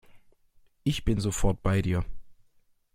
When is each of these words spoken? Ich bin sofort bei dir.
Ich 0.83 1.05
bin 1.05 1.19
sofort 1.19 1.61
bei 1.61 1.83
dir. 1.83 2.03